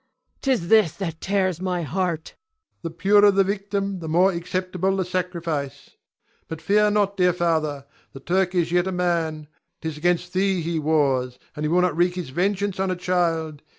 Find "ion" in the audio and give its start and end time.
2.31-2.37